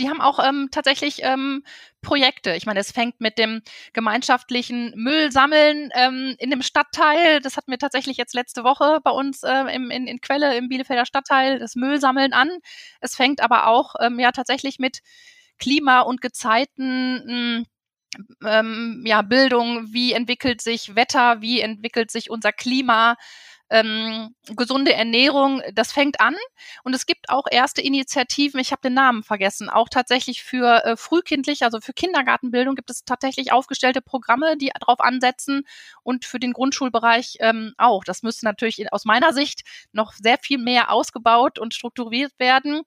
[0.00, 1.62] Die haben auch ähm, tatsächlich ähm,
[2.02, 2.56] Projekte.
[2.56, 7.40] Ich meine, es fängt mit dem gemeinschaftlichen Müllsammeln ähm, in dem Stadtteil.
[7.40, 10.68] Das hatten wir tatsächlich jetzt letzte Woche bei uns äh, im, in, in Quelle im
[10.68, 12.50] Bielefelder Stadtteil das Müllsammeln an.
[13.00, 15.02] Es fängt aber auch ähm, ja tatsächlich mit
[15.60, 17.22] Klima und Gezeiten.
[17.26, 17.66] Mh, hm,
[18.46, 23.16] ähm, ja, Bildung, wie entwickelt sich Wetter, wie entwickelt sich unser Klima,
[23.70, 26.36] ähm, gesunde Ernährung, das fängt an.
[26.84, 30.96] Und es gibt auch erste Initiativen, ich habe den Namen vergessen, auch tatsächlich für äh,
[30.96, 35.62] frühkindlich, also für Kindergartenbildung gibt es tatsächlich aufgestellte Programme, die darauf ansetzen
[36.02, 38.04] und für den Grundschulbereich ähm, auch.
[38.04, 42.82] Das müsste natürlich aus meiner Sicht noch sehr viel mehr ausgebaut und strukturiert werden.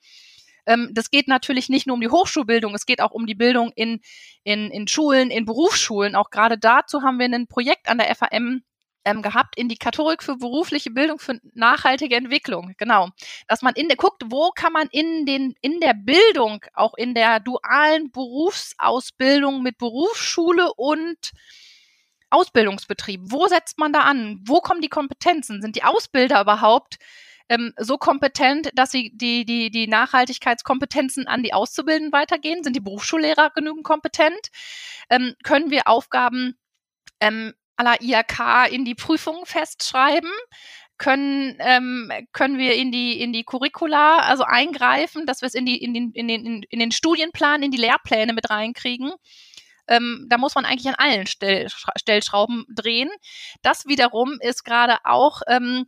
[0.68, 3.72] Ähm, das geht natürlich nicht nur um die Hochschulbildung, es geht auch um die Bildung
[3.76, 4.02] in,
[4.44, 6.16] in, in Schulen, in Berufsschulen.
[6.16, 8.62] Auch gerade dazu haben wir ein Projekt an der FAM
[9.06, 12.74] ähm, gehabt, Indikatorik für berufliche Bildung für nachhaltige Entwicklung.
[12.78, 13.10] Genau.
[13.48, 17.16] Dass man in der guckt, wo kann man in den, in der Bildung, auch in
[17.16, 21.32] der dualen Berufsausbildung mit Berufsschule und
[22.30, 24.42] Ausbildungsbetrieb, wo setzt man da an?
[24.46, 25.62] Wo kommen die Kompetenzen?
[25.62, 26.98] Sind die Ausbilder überhaupt
[27.50, 32.64] ähm, so kompetent, dass sie die, die, die Nachhaltigkeitskompetenzen an die Auszubildenden weitergehen?
[32.64, 34.50] Sind die Berufsschullehrer genügend kompetent?
[35.10, 36.58] Ähm, können wir Aufgaben
[37.20, 40.32] ähm, aller IHK in die Prüfungen festschreiben?
[40.98, 45.66] können ähm, können wir in die in die Curricula also eingreifen, dass wir es in
[45.66, 49.12] die in den in den in den Studienplan in die Lehrpläne mit reinkriegen.
[49.88, 53.10] Ähm, da muss man eigentlich an allen Stell, Stellschrauben drehen.
[53.62, 55.86] Das wiederum ist gerade auch ähm,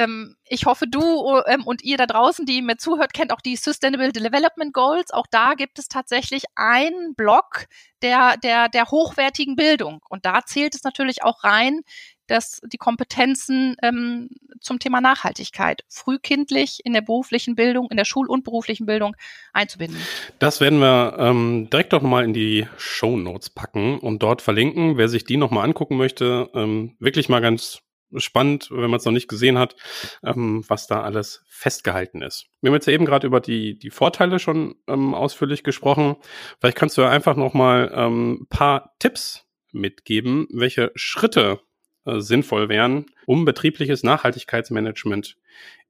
[0.00, 3.56] ähm, ich hoffe, du ähm, und ihr da draußen, die mir zuhört, kennt auch die
[3.56, 5.12] Sustainable Development Goals.
[5.12, 7.66] Auch da gibt es tatsächlich einen Block
[8.02, 10.00] der, der, der hochwertigen Bildung.
[10.08, 11.82] Und da zählt es natürlich auch rein,
[12.26, 14.28] dass die Kompetenzen ähm,
[14.60, 19.16] zum Thema Nachhaltigkeit frühkindlich in der beruflichen Bildung, in der Schul- und beruflichen Bildung
[19.52, 20.00] einzubinden.
[20.38, 24.96] Das werden wir ähm, direkt auch nochmal in die Show Notes packen und dort verlinken.
[24.96, 27.82] Wer sich die nochmal angucken möchte, ähm, wirklich mal ganz
[28.16, 29.76] spannend, wenn man es noch nicht gesehen hat,
[30.24, 32.46] ähm, was da alles festgehalten ist.
[32.60, 36.16] Wir haben jetzt ja eben gerade über die, die Vorteile schon ähm, ausführlich gesprochen.
[36.58, 41.60] Vielleicht kannst du einfach noch mal ähm, paar Tipps mitgeben, welche Schritte
[42.04, 45.36] äh, sinnvoll wären, um betriebliches Nachhaltigkeitsmanagement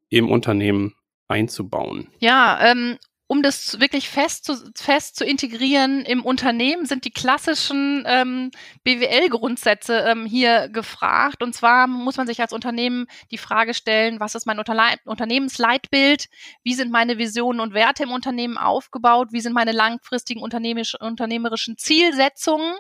[0.09, 0.95] im Unternehmen
[1.29, 2.09] einzubauen.
[2.19, 2.99] Ja, ähm,
[3.31, 8.51] um das wirklich fest zu, fest zu integrieren im Unternehmen, sind die klassischen ähm,
[8.83, 11.41] BWL-Grundsätze ähm, hier gefragt.
[11.41, 16.27] Und zwar muss man sich als Unternehmen die Frage stellen, was ist mein Unterle Unternehmensleitbild?
[16.65, 19.29] Wie sind meine Visionen und Werte im Unternehmen aufgebaut?
[19.31, 22.75] Wie sind meine langfristigen unternehmerischen Zielsetzungen?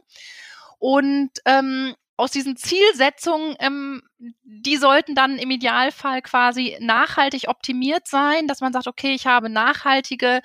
[0.80, 4.02] Und ähm, aus diesen Zielsetzungen, ähm,
[4.42, 9.48] die sollten dann im Idealfall quasi nachhaltig optimiert sein, dass man sagt, okay, ich habe
[9.48, 10.40] nachhaltige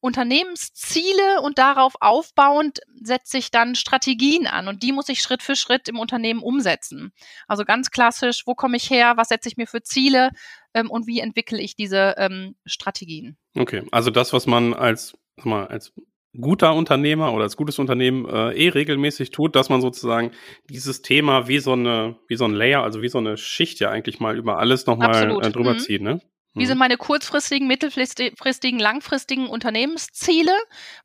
[0.00, 5.56] Unternehmensziele und darauf aufbauend setze ich dann Strategien an und die muss ich Schritt für
[5.56, 7.12] Schritt im Unternehmen umsetzen.
[7.46, 10.30] Also ganz klassisch, wo komme ich her, was setze ich mir für Ziele
[10.74, 13.36] ähm, und wie entwickle ich diese ähm, Strategien.
[13.56, 15.92] Okay, also das, was man als, mal, als
[16.38, 20.30] guter Unternehmer oder als gutes Unternehmen äh, eh regelmäßig tut, dass man sozusagen
[20.68, 23.90] dieses Thema wie so eine, wie so ein Layer, also wie so eine Schicht ja
[23.90, 25.78] eigentlich mal über alles nochmal äh, drüber mhm.
[25.78, 26.20] zieht, ne?
[26.54, 26.80] Wie sind mhm.
[26.80, 30.52] meine kurzfristigen, mittelfristigen, langfristigen Unternehmensziele?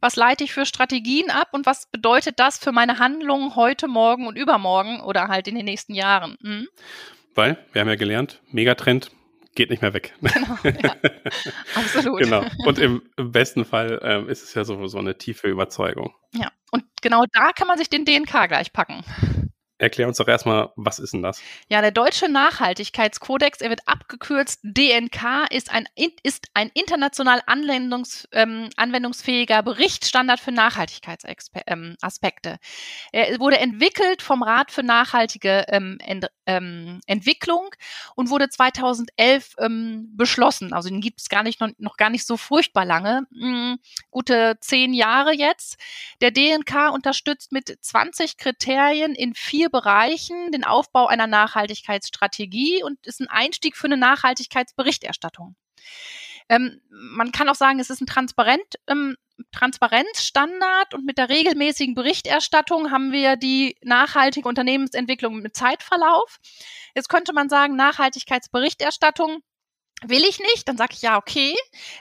[0.01, 4.25] Was leite ich für Strategien ab und was bedeutet das für meine Handlungen heute, morgen
[4.25, 6.35] und übermorgen oder halt in den nächsten Jahren?
[6.41, 6.67] Mhm.
[7.35, 9.11] Weil, wir haben ja gelernt, Megatrend
[9.56, 10.13] geht nicht mehr weg.
[10.22, 10.96] Genau, ja.
[11.76, 12.20] absolut.
[12.20, 12.44] genau.
[12.65, 16.13] Und im, im besten Fall ähm, ist es ja sowieso eine tiefe Überzeugung.
[16.34, 19.04] Ja, und genau da kann man sich den DNK gleich packen.
[19.77, 21.41] Erklär uns doch erstmal, was ist denn das?
[21.67, 25.85] Ja, der Deutsche Nachhaltigkeitskodex, er wird abgekürzt DNK, ist ein,
[26.23, 32.49] ist ein international anwendungs, ähm, anwendungsfähiger Berichtsstandard für Nachhaltigkeitsaspekte.
[32.49, 32.57] Ähm,
[33.11, 37.69] er wurde entwickelt vom Rat für nachhaltige ähm, Ent, ähm, Entwicklung
[38.15, 40.71] und wurde 2011 ähm, beschlossen.
[40.71, 43.77] Also den gibt es gar nicht, noch, noch, gar nicht so furchtbar lange, hm,
[44.09, 45.77] gute zehn Jahre jetzt.
[46.21, 53.06] Der DNK unterstützt mit 20 Kriterien in vier vier Bereichen den Aufbau einer Nachhaltigkeitsstrategie und
[53.06, 55.56] ist ein Einstieg für eine Nachhaltigkeitsberichterstattung.
[56.49, 59.15] Ähm, man kann auch sagen, es ist ein Transparent, ähm,
[59.51, 66.38] Transparenzstandard und mit der regelmäßigen Berichterstattung haben wir die nachhaltige Unternehmensentwicklung mit Zeitverlauf.
[66.95, 69.41] Jetzt könnte man sagen, Nachhaltigkeitsberichterstattung
[70.04, 71.56] will ich nicht, dann sage ich ja, okay.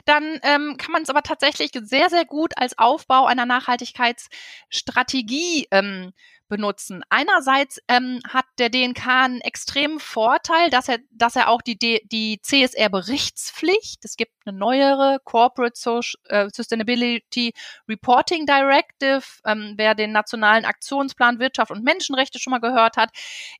[0.05, 6.13] Dann ähm, kann man es aber tatsächlich sehr, sehr gut als Aufbau einer Nachhaltigkeitsstrategie ähm,
[6.47, 7.03] benutzen.
[7.09, 12.39] Einerseits ähm, hat der DNK einen extremen Vorteil, dass er, dass er auch die, die
[12.41, 17.53] CSR-Berichtspflicht, es gibt eine neuere Corporate Social, äh, Sustainability
[17.89, 23.09] Reporting Directive, ähm, wer den nationalen Aktionsplan Wirtschaft und Menschenrechte schon mal gehört hat,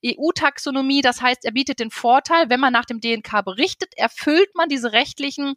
[0.05, 4.69] EU-Taxonomie, das heißt, er bietet den Vorteil, wenn man nach dem DNK berichtet, erfüllt man
[4.69, 5.55] diese rechtlichen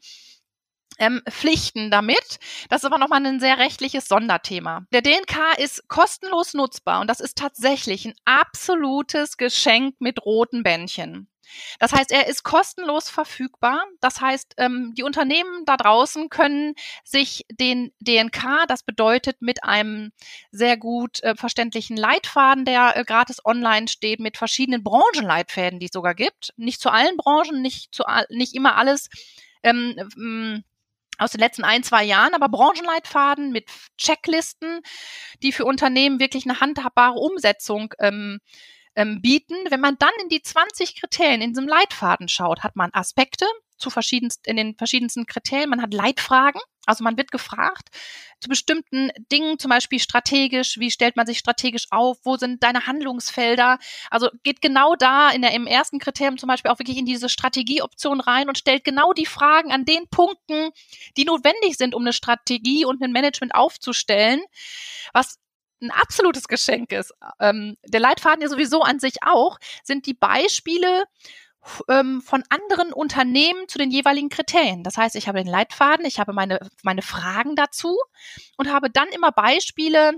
[0.99, 2.39] ähm, Pflichten damit.
[2.69, 4.87] Das ist aber nochmal ein sehr rechtliches Sonderthema.
[4.93, 11.29] Der DNK ist kostenlos nutzbar und das ist tatsächlich ein absolutes Geschenk mit roten Bändchen.
[11.79, 13.85] Das heißt, er ist kostenlos verfügbar.
[14.01, 20.13] Das heißt, ähm, die Unternehmen da draußen können sich den DNK, das bedeutet mit einem
[20.51, 25.93] sehr gut äh, verständlichen Leitfaden, der äh, gratis online steht, mit verschiedenen Branchenleitfäden, die es
[25.93, 26.53] sogar gibt.
[26.57, 29.09] Nicht zu allen Branchen, nicht, zu, nicht immer alles.
[29.63, 30.65] Ähm,
[31.19, 34.81] aus den letzten ein, zwei Jahren, aber Branchenleitfaden mit Checklisten,
[35.43, 38.39] die für Unternehmen wirklich eine handhabbare Umsetzung ähm,
[38.95, 39.57] ähm, bieten.
[39.69, 43.91] Wenn man dann in die 20 Kriterien in diesem Leitfaden schaut, hat man Aspekte zu
[43.91, 47.91] verschiedensten, in den verschiedensten Kriterien, man hat Leitfragen, also man wird gefragt
[48.41, 52.87] zu bestimmten Dingen, zum Beispiel strategisch, wie stellt man sich strategisch auf, wo sind deine
[52.87, 53.79] Handlungsfelder?
[54.11, 57.29] Also geht genau da in der, im ersten Kriterium zum Beispiel auch wirklich in diese
[57.29, 60.71] Strategieoption rein und stellt genau die Fragen an den Punkten,
[61.17, 64.41] die notwendig sind, um eine Strategie und ein Management aufzustellen,
[65.13, 65.39] was
[65.83, 67.13] ein absolutes Geschenk ist.
[67.41, 71.05] Ähm, der Leitfaden ja sowieso an sich auch, sind die Beispiele
[71.89, 74.83] ähm, von anderen Unternehmen zu den jeweiligen Kriterien.
[74.85, 77.97] Das heißt, ich habe den Leitfaden, ich habe meine, meine Fragen dazu
[78.57, 80.15] und habe dann immer Beispiele,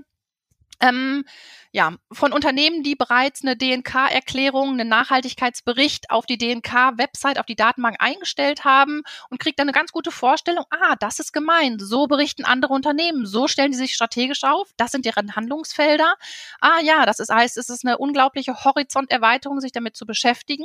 [0.80, 1.24] ähm,
[1.72, 7.96] ja, von Unternehmen, die bereits eine DNK-Erklärung, einen Nachhaltigkeitsbericht auf die DNK-Website, auf die Datenbank
[8.00, 12.44] eingestellt haben und kriegt dann eine ganz gute Vorstellung, ah, das ist gemein, so berichten
[12.44, 16.14] andere Unternehmen, so stellen die sich strategisch auf, das sind deren Handlungsfelder.
[16.60, 20.64] Ah ja, das ist, heißt, es ist eine unglaubliche Horizonterweiterung, sich damit zu beschäftigen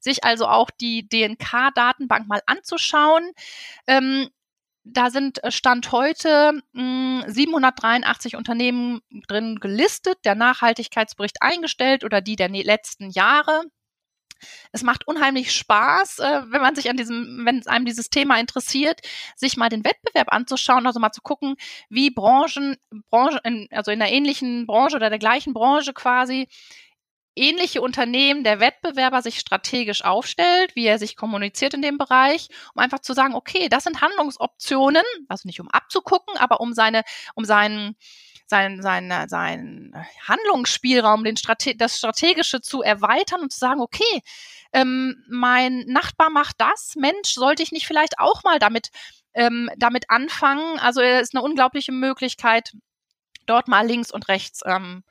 [0.00, 3.32] sich also auch die DNK-Datenbank mal anzuschauen.
[3.86, 4.28] Ähm,
[4.84, 12.20] da sind äh, Stand heute mh, hm, 783 Unternehmen drin gelistet, der Nachhaltigkeitsbericht eingestellt oder
[12.20, 13.64] die der letzten Jahre.
[14.72, 19.00] Es macht unheimlich Spaß, äh, wenn man sich an diesem, wenn einem dieses Thema interessiert,
[19.34, 21.56] sich mal den Wettbewerb anzuschauen, also mal zu gucken,
[21.88, 22.76] wie Branchen,
[23.10, 26.48] Branche, in, also in der ähnlichen Branche oder der gleichen Branche quasi,
[27.36, 32.82] ähnliche Unternehmen der Wettbewerber sich strategisch aufstellt, wie er sich kommuniziert in dem Bereich, um
[32.82, 37.02] einfach zu sagen, okay, das sind Handlungsoptionen, also nicht um abzugucken, aber um seine,
[37.34, 37.96] um seinen
[38.46, 39.92] sein, sein, sein
[40.26, 44.22] Handlungsspielraum, den Strate das Strategische zu erweitern und zu sagen, okay,
[44.72, 48.90] ähm, mein Nachbar macht das, Mensch, sollte ich nicht vielleicht auch mal damit,
[49.34, 50.78] ähm, damit anfangen?
[50.78, 52.72] Also es ist eine unglaubliche Möglichkeit,
[53.46, 55.02] dort mal links und rechts ähm,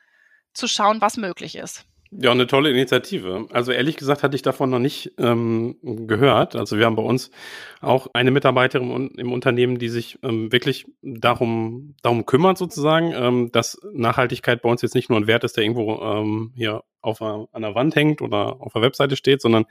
[0.54, 1.86] zu schauen, was möglich ist.
[2.12, 3.48] Ja, eine tolle Initiative.
[3.52, 6.56] Also ehrlich gesagt hatte ich davon noch nicht ähm, gehört.
[6.56, 7.32] Also wir haben bei uns
[7.82, 13.82] auch eine Mitarbeiterin im Unternehmen, die sich ähm, wirklich darum, darum kümmert sozusagen, ähm, dass
[13.92, 17.48] Nachhaltigkeit bei uns jetzt nicht nur ein Wert ist, der irgendwo ähm, hier auf einer,
[17.52, 19.66] an der Wand hängt oder auf der Webseite steht, sondern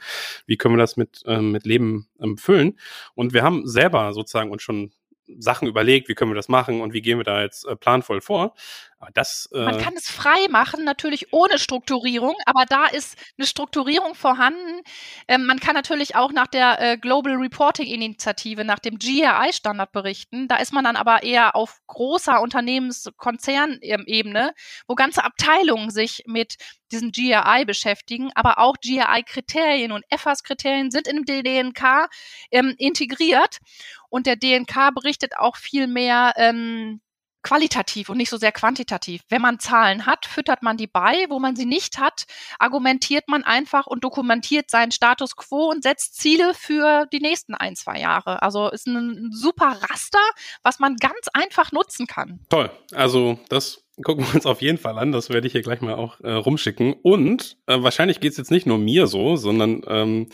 [0.46, 2.78] wie können wir das mit, ähm, mit Leben ähm, füllen.
[3.14, 4.90] Und wir haben selber sozusagen uns schon
[5.38, 8.20] Sachen überlegt, wie können wir das machen und wie gehen wir da jetzt äh, planvoll
[8.20, 8.54] vor.
[9.12, 14.14] Das, äh Man kann es frei machen, natürlich ohne Strukturierung, aber da ist eine Strukturierung
[14.14, 14.80] vorhanden.
[15.28, 20.48] Ähm, man kann natürlich auch nach der äh, Global Reporting Initiative, nach dem GRI-Standard berichten.
[20.48, 24.54] Da ist man dann aber eher auf großer Unternehmenskonzernebene,
[24.86, 26.56] wo ganze Abteilungen sich mit
[26.92, 32.08] diesen GRI beschäftigen, aber auch GRI-Kriterien und EFAS-Kriterien sind in dem DNK
[32.50, 33.58] ähm, integriert.
[34.08, 37.00] Und der DNK berichtet auch viel mehr ähm,
[37.44, 39.22] qualitativ und nicht so sehr quantitativ.
[39.28, 41.26] Wenn man Zahlen hat, füttert man die bei.
[41.28, 42.24] Wo man sie nicht hat,
[42.58, 47.76] argumentiert man einfach und dokumentiert seinen Status quo und setzt Ziele für die nächsten ein,
[47.76, 48.42] zwei Jahre.
[48.42, 50.18] Also ist ein super Raster,
[50.64, 52.40] was man ganz einfach nutzen kann.
[52.48, 52.70] Toll.
[52.92, 55.12] Also das gucken wir uns auf jeden Fall an.
[55.12, 56.94] Das werde ich hier gleich mal auch äh, rumschicken.
[56.94, 60.28] Und äh, wahrscheinlich geht es jetzt nicht nur mir so, sondern ähm,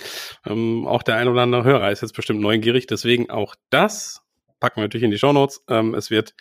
[0.47, 2.87] ähm, auch der ein oder andere Hörer ist jetzt bestimmt neugierig.
[2.87, 4.23] Deswegen auch das
[4.61, 5.65] packen wir natürlich in die Show Notes.
[5.69, 6.35] Ähm, es wird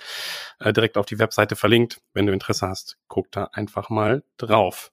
[0.60, 2.01] äh, direkt auf die Webseite verlinkt.
[2.13, 4.91] Wenn du Interesse hast, guck da einfach mal drauf.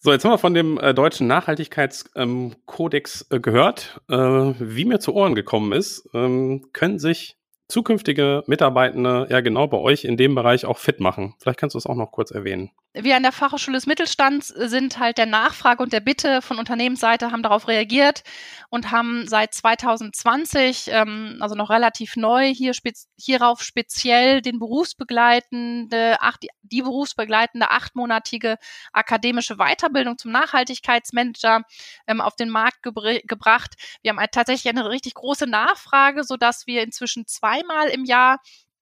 [0.00, 4.00] So, jetzt haben wir von dem äh, deutschen Nachhaltigkeitskodex ähm, äh, gehört.
[4.08, 7.36] Äh, wie mir zu Ohren gekommen ist, ähm, können sich
[7.68, 11.34] zukünftige Mitarbeitende ja genau bei euch in dem Bereich auch fit machen.
[11.38, 12.70] Vielleicht kannst du es auch noch kurz erwähnen.
[12.98, 17.30] Wir an der Fachhochschule des Mittelstands sind halt der Nachfrage und der Bitte von Unternehmensseite,
[17.30, 18.22] haben darauf reagiert
[18.70, 26.22] und haben seit 2020, ähm, also noch relativ neu, hier spez hierauf speziell den berufsbegleitende,
[26.22, 28.56] acht, die berufsbegleitende achtmonatige
[28.94, 31.64] akademische Weiterbildung zum Nachhaltigkeitsmanager
[32.06, 33.74] ähm, auf den Markt gebracht.
[34.00, 38.38] Wir haben tatsächlich eine richtig große Nachfrage, sodass wir inzwischen zweimal im Jahr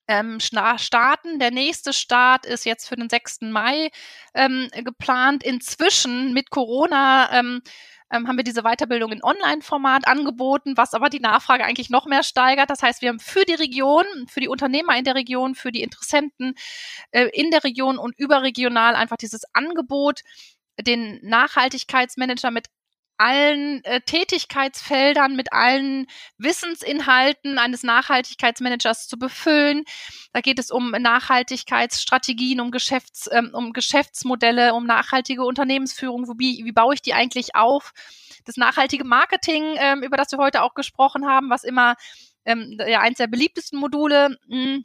[0.08, 1.38] ähm, starten.
[1.38, 3.42] Der nächste Start ist jetzt für den 6.
[3.42, 3.90] Mai
[4.34, 5.42] ähm, geplant.
[5.42, 7.62] Inzwischen mit Corona ähm,
[8.10, 12.22] ähm, haben wir diese Weiterbildung in Online-Format angeboten, was aber die Nachfrage eigentlich noch mehr
[12.22, 12.70] steigert.
[12.70, 15.82] Das heißt, wir haben für die Region, für die Unternehmer in der Region, für die
[15.82, 16.54] Interessenten
[17.10, 20.20] äh, in der Region und überregional einfach dieses Angebot,
[20.80, 22.68] den Nachhaltigkeitsmanager mit
[23.16, 26.06] allen äh, Tätigkeitsfeldern, mit allen
[26.38, 29.84] Wissensinhalten eines Nachhaltigkeitsmanagers zu befüllen.
[30.32, 36.26] Da geht es um Nachhaltigkeitsstrategien, um, Geschäfts-, ähm, um Geschäftsmodelle, um nachhaltige Unternehmensführung.
[36.38, 37.92] Wie, wie baue ich die eigentlich auf?
[38.44, 41.94] Das nachhaltige Marketing, ähm, über das wir heute auch gesprochen haben, was immer
[42.44, 44.84] ähm, ja, eins der beliebtesten Module mh, hm,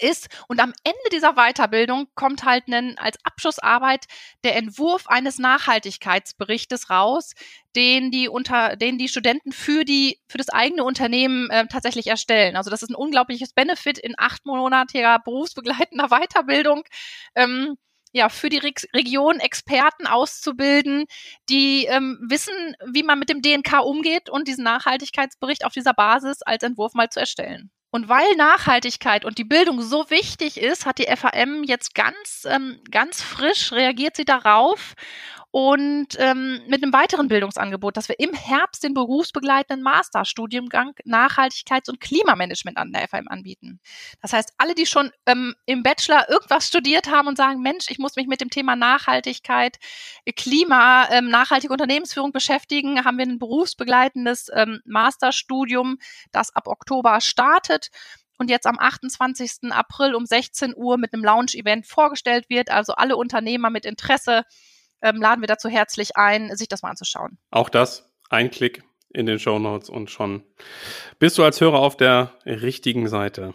[0.00, 0.28] ist.
[0.48, 4.06] Und am Ende dieser Weiterbildung kommt halt einen, als Abschlussarbeit
[4.44, 7.34] der Entwurf eines Nachhaltigkeitsberichtes raus,
[7.74, 12.56] den die unter, den die Studenten für die, für das eigene Unternehmen äh, tatsächlich erstellen.
[12.56, 16.84] Also das ist ein unglaubliches Benefit in achtmonatiger berufsbegleitender Weiterbildung.
[17.34, 17.76] Ähm,
[18.12, 21.04] ja, für die Re Region Experten auszubilden,
[21.50, 26.40] die ähm, wissen, wie man mit dem DNK umgeht und diesen Nachhaltigkeitsbericht auf dieser Basis
[26.42, 27.70] als Entwurf mal zu erstellen.
[27.96, 32.78] Und weil Nachhaltigkeit und die Bildung so wichtig ist, hat die FAM jetzt ganz, ähm,
[32.90, 34.94] ganz frisch reagiert sie darauf
[35.56, 41.98] und ähm, mit einem weiteren Bildungsangebot, dass wir im Herbst den berufsbegleitenden Masterstudiengang Nachhaltigkeits- und
[41.98, 43.80] Klimamanagement an der FAM anbieten.
[44.20, 47.98] Das heißt, alle, die schon ähm, im Bachelor irgendwas studiert haben und sagen, Mensch, ich
[47.98, 49.78] muss mich mit dem Thema Nachhaltigkeit,
[50.36, 55.96] Klima, ähm, nachhaltige Unternehmensführung beschäftigen, haben wir ein berufsbegleitendes ähm, Masterstudium,
[56.32, 57.88] das ab Oktober startet
[58.36, 59.70] und jetzt am 28.
[59.72, 62.68] April um 16 Uhr mit einem Lounge-Event vorgestellt wird.
[62.68, 64.42] Also alle Unternehmer mit Interesse
[65.02, 67.38] ähm, laden wir dazu herzlich ein, sich das mal anzuschauen.
[67.50, 70.42] Auch das, ein Klick in den Show Notes und schon
[71.18, 73.54] bist du als Hörer auf der richtigen Seite.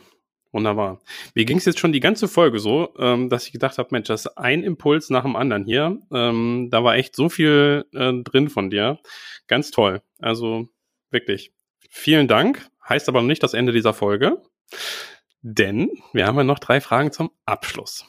[0.51, 0.99] Wunderbar.
[1.33, 4.07] Mir ging es jetzt schon die ganze Folge so, ähm, dass ich gedacht habe, Mensch,
[4.07, 5.97] das ist ein Impuls nach dem anderen hier.
[6.11, 8.99] Ähm, da war echt so viel äh, drin von dir.
[9.47, 10.01] Ganz toll.
[10.19, 10.67] Also
[11.09, 11.53] wirklich.
[11.89, 12.67] Vielen Dank.
[12.87, 14.41] Heißt aber noch nicht das Ende dieser Folge.
[15.41, 18.05] Denn wir haben ja noch drei Fragen zum Abschluss.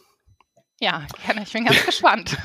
[0.83, 1.45] Ja, gerne.
[1.45, 2.37] Ich bin ganz gespannt.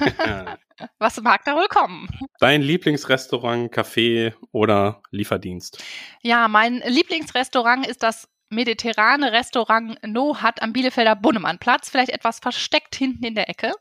[0.99, 2.07] Was mag da wohl kommen?
[2.39, 5.83] Dein Lieblingsrestaurant, Café oder Lieferdienst?
[6.21, 12.95] Ja, mein Lieblingsrestaurant ist das mediterrane Restaurant No Hut am Bielefelder Bunnemannplatz, vielleicht etwas versteckt
[12.95, 13.71] hinten in der Ecke.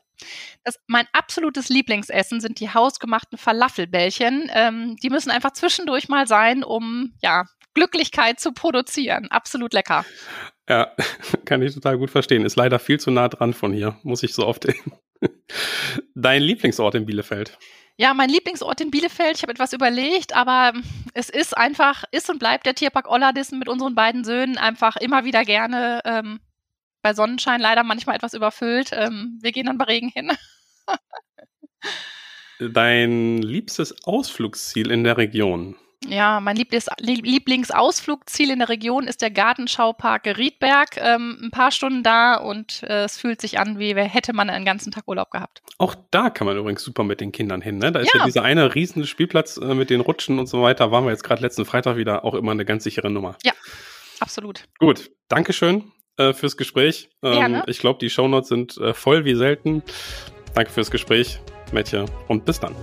[0.63, 4.49] Das, mein absolutes Lieblingsessen sind die hausgemachten Falafelbällchen.
[4.51, 7.45] Ähm, die müssen einfach zwischendurch mal sein, um ja
[7.77, 9.27] Glücklichkeit zu produzieren.
[9.29, 10.03] Absolut lecker.
[10.67, 10.91] Ja,
[11.45, 12.43] kann ich total gut verstehen.
[12.43, 14.67] Ist leider viel zu nah dran von hier, muss ich so oft
[16.15, 17.57] Dein Lieblingsort in Bielefeld?
[17.99, 20.73] Ja, mein Lieblingsort in Bielefeld, ich habe etwas überlegt, aber
[21.13, 25.23] es ist einfach, ist und bleibt der Tierpark Ollerdissen mit unseren beiden Söhnen einfach immer
[25.23, 26.39] wieder gerne ähm,
[27.01, 28.91] bei Sonnenschein leider manchmal etwas überfüllt.
[28.91, 30.31] Ähm, wir gehen dann bei Regen hin.
[32.59, 35.75] Dein liebstes Ausflugsziel in der Region?
[36.05, 40.97] Ja, mein Lieblings Lieblingsausflugsziel in der Region ist der Gartenschaupark Riedberg.
[40.97, 44.63] Ähm, ein paar Stunden da und äh, es fühlt sich an, wie hätte man einen
[44.63, 45.61] ganzen Tag Urlaub gehabt.
[45.79, 47.79] Auch da kann man übrigens super mit den Kindern hin.
[47.79, 47.91] Ne?
[47.91, 50.91] Da ist ja, ja dieser eine riesen Spielplatz äh, mit den Rutschen und so weiter.
[50.91, 53.35] Waren wir jetzt gerade letzten Freitag wieder auch immer eine ganz sichere Nummer.
[53.43, 53.53] Ja,
[54.19, 54.65] absolut.
[54.79, 57.09] Gut, Dankeschön äh, fürs Gespräch.
[57.23, 59.81] Ähm, Ich glaube, die Shownotes sind äh, voll wie selten.
[60.53, 61.39] Danke fürs Gespräch,
[61.71, 62.75] Metje, und bis dann.